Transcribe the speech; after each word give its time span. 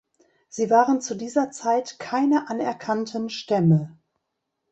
Sie 0.49 0.71
waren 0.71 0.99
zu 0.99 1.13
dieser 1.13 1.51
Zeit 1.51 1.99
keine 1.99 2.49
anerkannten 2.49 3.29
Stämme. 3.29 3.99